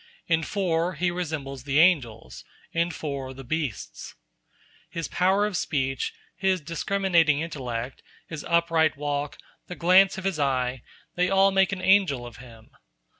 [0.25, 4.15] In four he resembles the angels, in four the beasts.
[4.89, 9.37] His power of speech, his discriminating intellect, his upright walk,
[9.67, 12.71] the glance of his eye—they all make an angel of him.